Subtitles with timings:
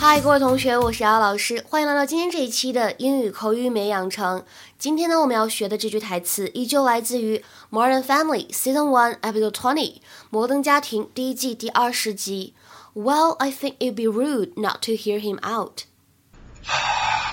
[0.00, 4.44] 嗨，各位同学，我是姚老师，欢迎来到今天这一期的英语口语美养成。
[4.78, 7.38] 今天呢，我们要学的这句台词依旧来自于《
[7.70, 10.00] Modern Family》Season One Episode Twenty，《
[10.30, 12.54] 摩登家庭》第一季第二十集。
[12.94, 15.84] Well, I think it'd be rude not to hear him out.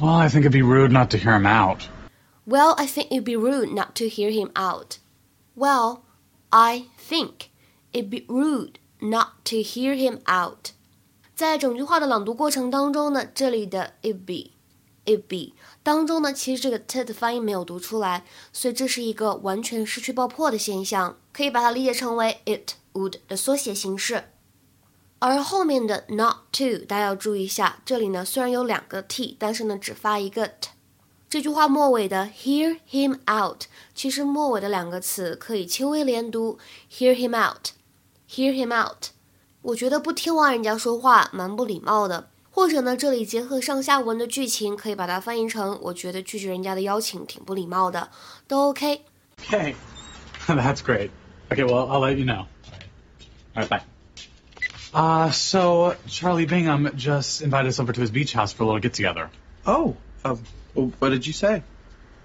[0.00, 1.88] Well, I think it'd be rude not to hear him out.
[2.46, 4.98] Well, I think it'd be rude not to hear him out.
[5.54, 6.02] Well,
[6.50, 7.50] I think
[7.92, 10.72] it'd be rude not to hear him out.
[11.41, 14.51] 在整句话的朗读过程当中呢，这里的 it be
[15.05, 18.23] it be 当中呢，其实这个 t 的发音没有读出来，
[18.53, 24.25] 所以这是一个完全失去爆破的现象，可以把它理解成为 it would 的缩写形式。
[25.17, 30.69] 而后面的 not to 大家要注意一下，这里呢虽然有两个 t，但是呢只发一个 t。
[31.27, 33.63] 这句话末尾的 hear him out，
[33.95, 36.59] 其实末尾的两个词可以轻微连读
[36.91, 39.07] ，hear him out，hear him out。
[39.62, 48.08] 我觉得不听完人家说话蛮不礼貌的，或者呢，这里结合上下文的剧情，可以把它翻译成我觉得拒绝人家的邀请挺不礼貌的，
[48.46, 49.74] 都 OK。Okay,
[50.46, 51.10] that's great.
[51.50, 52.46] Okay, well, I'll let you know.
[53.54, 53.82] All right, bye.
[54.94, 58.80] Uh, so Charlie Bingham just invited us over to his beach house for a little
[58.80, 59.30] get together.
[59.66, 60.36] Oh, uh,
[60.74, 61.62] well, what did you say?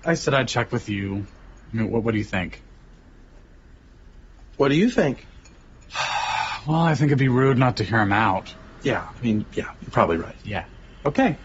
[0.06, 1.26] I said I'd check with you.
[1.74, 2.62] I mean, what, what do you think?
[4.58, 5.26] What do you think?
[6.68, 8.54] Well, I think it'd be rude not to hear him out.
[8.84, 10.36] Yeah, I mean, yeah, you're probably right.
[10.44, 10.66] Yeah.
[11.06, 11.38] Okay.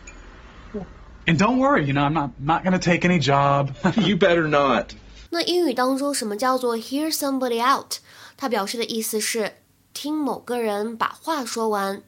[1.26, 3.74] And don't worry, you know, I'm not not gonna take any job.
[3.96, 4.94] you better not.
[5.30, 7.98] 那英语当中什么叫做 hear somebody out？
[8.36, 9.54] 它表示的意思是
[9.92, 12.02] 听某个人把话说完。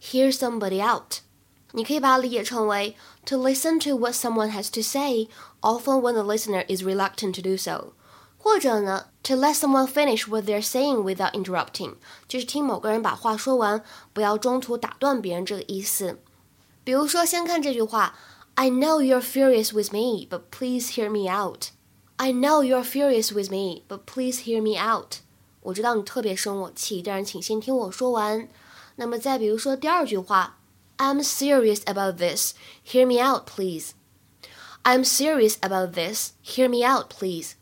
[0.00, 1.18] hear somebody out，
[1.72, 5.28] 你可以把它理解成为 to listen to what someone has to say,
[5.60, 7.92] often when the listener is reluctant to do so。
[8.44, 13.82] 或者呢，to let someone finish what they're saying without interrupting，就是听某个人把话说完，
[14.12, 16.18] 不要中途打断别人这个意思。
[16.82, 18.14] 比如说，先看这句话：
[18.54, 21.68] I know you're furious with me, but please hear me out.
[22.16, 25.18] I know you're furious with me, but please hear me out.
[25.62, 28.48] 我知道你特别生我气，但是请先听我说完。
[28.96, 30.58] 那么再比如说第二句话：
[30.96, 32.54] I'm serious about this.
[32.86, 33.90] Hear me out, please.
[34.82, 36.32] I'm serious about this.
[36.42, 37.52] Hear me out, please.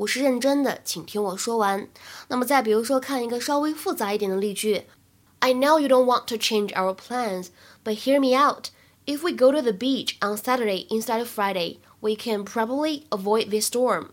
[0.00, 1.88] 我是认真的，请听我说完。
[2.28, 4.84] 那么再比如说，看一个稍微复杂一点的例句：
[5.38, 7.48] I know you don't want to change our plans,
[7.84, 8.70] but hear me out.
[9.06, 13.50] If we go to the beach on Saturday instead of Friday, we can probably avoid
[13.50, 14.10] this storm.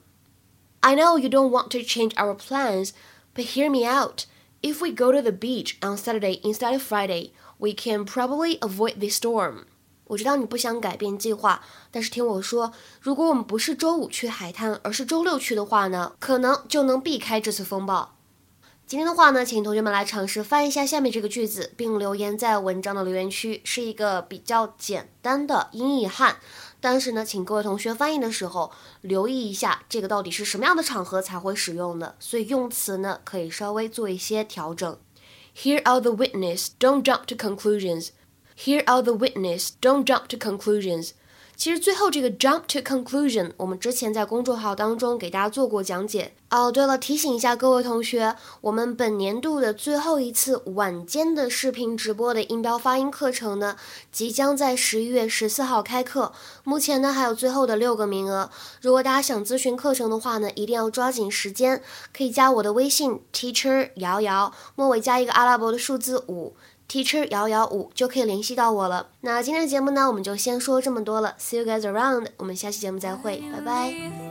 [0.82, 2.94] I know you don't want to change our plans,
[3.34, 4.26] but hear me out.
[4.62, 9.00] If we go to the beach on Saturday instead of Friday, we can probably avoid
[9.00, 9.66] this storm.
[10.09, 18.15] 我知道你不想改变计划，但是听我说，如果我们不是周五去海滩，而是周六去的话呢，可能就能避开这次风暴。
[18.87, 26.39] 今天的话呢，请同学们来尝试翻译一下下面这个句子，并留言在文章的留言区，是一个比较简单的英译汉。
[26.81, 34.99] 但是呢，请各位同学翻译的时候留意一下，这个到底是什么样的场合才会使用的，所以用词呢可以稍微做一些调整。
[35.55, 38.11] Here are the witness, don't jump to conclusions.
[38.61, 41.11] Hear out the witness, don't jump to conclusions.
[41.55, 46.33] 其实最后这个 jump to conclusion，我们之前在公众号当中给大家做过讲解。
[46.51, 53.77] 哦，对了，提醒一下各位同学，我们本年度的最后一次晚间的视频直播的音标发音课程呢，
[54.11, 56.33] 即将在十一月十四号开课。
[56.65, 61.81] 目前呢还有最后的六个名额，如果大家想咨询课程的话呢，一定要抓紧时间，
[62.17, 66.57] 可以加我的微信 teacher 瑶瑶，末尾加一个阿拉伯的数字五。
[66.89, 69.09] Teacher 幺幺五就可以联系到我了。
[69.21, 71.35] 那今天的节目呢，我们就先说这么多了。
[71.39, 74.28] See you guys around，我们下期节目再会，拜拜。